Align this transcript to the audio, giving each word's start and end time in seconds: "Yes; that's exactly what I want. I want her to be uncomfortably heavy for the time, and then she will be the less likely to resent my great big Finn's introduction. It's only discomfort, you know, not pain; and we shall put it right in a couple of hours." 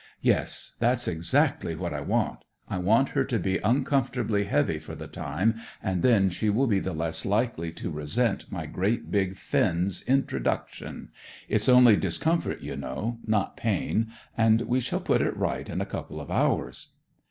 "Yes; 0.23 0.73
that's 0.79 1.07
exactly 1.07 1.75
what 1.75 1.93
I 1.93 2.01
want. 2.01 2.39
I 2.67 2.79
want 2.79 3.09
her 3.09 3.23
to 3.25 3.37
be 3.37 3.59
uncomfortably 3.59 4.45
heavy 4.45 4.79
for 4.79 4.95
the 4.95 5.05
time, 5.05 5.57
and 5.83 6.01
then 6.01 6.31
she 6.31 6.49
will 6.49 6.65
be 6.65 6.79
the 6.79 6.91
less 6.95 7.23
likely 7.23 7.71
to 7.73 7.91
resent 7.91 8.51
my 8.51 8.65
great 8.65 9.11
big 9.11 9.37
Finn's 9.37 10.01
introduction. 10.07 11.09
It's 11.47 11.69
only 11.69 11.97
discomfort, 11.97 12.61
you 12.61 12.75
know, 12.75 13.19
not 13.27 13.55
pain; 13.55 14.07
and 14.35 14.61
we 14.61 14.79
shall 14.79 15.01
put 15.01 15.21
it 15.21 15.37
right 15.37 15.69
in 15.69 15.81
a 15.81 15.85
couple 15.85 16.19
of 16.19 16.31
hours." 16.31 16.93